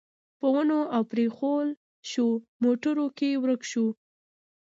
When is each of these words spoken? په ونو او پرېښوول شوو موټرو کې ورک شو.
په 0.39 0.47
ونو 0.53 0.79
او 0.95 1.01
پرېښوول 1.11 1.69
شوو 2.11 2.33
موټرو 2.63 3.05
کې 3.17 3.29
ورک 3.43 3.61
شو. 3.71 3.85